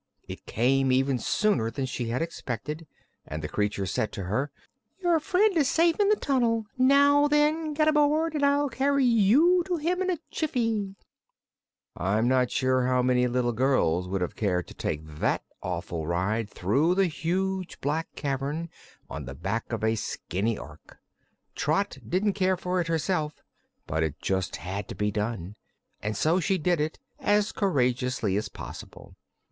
It 0.27 0.47
came 0.47 0.91
even 0.91 1.19
sooner 1.19 1.69
than 1.69 1.85
she 1.85 2.07
had 2.07 2.23
expected 2.23 2.87
and 3.27 3.43
the 3.43 3.47
creature 3.47 3.85
said 3.85 4.11
to 4.13 4.23
her: 4.23 4.49
"Your 4.99 5.19
friend 5.19 5.55
is 5.55 5.69
safe 5.69 5.99
in 5.99 6.09
the 6.09 6.15
tunnel. 6.15 6.65
Now, 6.75 7.27
then, 7.27 7.75
get 7.75 7.87
aboard 7.87 8.33
and 8.33 8.43
I'll 8.43 8.67
carry 8.67 9.05
you 9.05 9.61
to 9.67 9.77
him 9.77 10.01
in 10.01 10.09
a 10.09 10.17
jiffy." 10.31 10.95
I'm 11.95 12.47
sure 12.47 12.83
not 12.85 13.01
many 13.03 13.27
little 13.27 13.51
girls 13.51 14.07
would 14.07 14.21
have 14.21 14.35
cared 14.35 14.67
to 14.69 14.73
take 14.73 15.05
that 15.05 15.43
awful 15.61 16.07
ride 16.07 16.49
through 16.49 16.95
the 16.95 17.05
huge 17.05 17.79
black 17.79 18.07
cavern 18.15 18.69
on 19.07 19.25
the 19.25 19.35
back 19.35 19.71
of 19.71 19.83
a 19.83 19.93
skinny 19.93 20.57
Ork. 20.57 20.97
Trot 21.53 21.99
didn't 22.09 22.33
care 22.33 22.57
for 22.57 22.81
it, 22.81 22.87
herself, 22.87 23.43
but 23.85 24.01
it 24.01 24.19
just 24.19 24.55
had 24.55 24.87
to 24.87 24.95
be 24.95 25.11
done 25.11 25.57
and 26.01 26.17
so 26.17 26.39
she 26.39 26.57
did 26.57 26.81
it 26.81 26.97
as 27.19 27.51
courageously 27.51 28.35
as 28.35 28.49
possible. 28.49 29.15